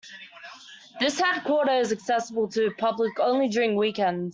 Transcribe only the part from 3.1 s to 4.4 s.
only during weekends.